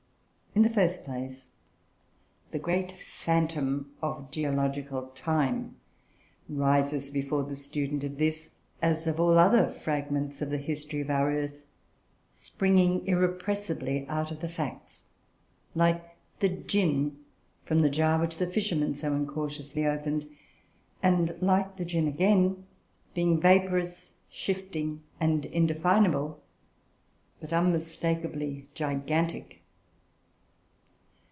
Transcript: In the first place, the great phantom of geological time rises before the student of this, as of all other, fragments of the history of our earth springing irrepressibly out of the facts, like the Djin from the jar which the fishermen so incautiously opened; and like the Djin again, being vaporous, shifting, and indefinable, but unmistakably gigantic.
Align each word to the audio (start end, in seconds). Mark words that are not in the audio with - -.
In 0.53 0.63
the 0.63 0.69
first 0.69 1.05
place, 1.05 1.43
the 2.51 2.59
great 2.59 2.93
phantom 3.23 3.93
of 4.01 4.29
geological 4.31 5.07
time 5.15 5.77
rises 6.49 7.09
before 7.09 7.43
the 7.43 7.55
student 7.55 8.03
of 8.03 8.17
this, 8.17 8.49
as 8.81 9.07
of 9.07 9.17
all 9.17 9.39
other, 9.39 9.71
fragments 9.71 10.41
of 10.41 10.49
the 10.49 10.57
history 10.57 10.99
of 10.99 11.09
our 11.09 11.31
earth 11.31 11.63
springing 12.33 13.07
irrepressibly 13.07 14.05
out 14.09 14.29
of 14.29 14.41
the 14.41 14.49
facts, 14.49 15.05
like 15.73 16.17
the 16.41 16.49
Djin 16.49 17.17
from 17.65 17.79
the 17.81 17.89
jar 17.89 18.19
which 18.19 18.35
the 18.35 18.45
fishermen 18.45 18.93
so 18.93 19.15
incautiously 19.15 19.85
opened; 19.85 20.27
and 21.01 21.33
like 21.39 21.77
the 21.77 21.85
Djin 21.85 22.09
again, 22.09 22.65
being 23.13 23.39
vaporous, 23.39 24.11
shifting, 24.29 25.01
and 25.17 25.45
indefinable, 25.45 26.41
but 27.39 27.53
unmistakably 27.53 28.67
gigantic. 28.75 29.59